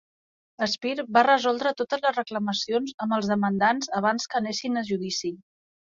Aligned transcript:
Speer 0.71 1.03
va 1.17 1.23
resoldre 1.27 1.75
totes 1.83 2.03
les 2.07 2.17
reclamacions 2.21 2.97
amb 3.07 3.17
els 3.21 3.31
demandants 3.35 3.95
abans 4.03 4.31
que 4.33 4.45
anessin 4.45 4.85
a 4.85 4.89
judici. 4.93 5.37